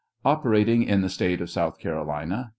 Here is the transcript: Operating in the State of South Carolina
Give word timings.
Operating 0.25 0.81
in 0.81 1.01
the 1.01 1.09
State 1.09 1.41
of 1.41 1.51
South 1.51 1.77
Carolina 1.77 2.49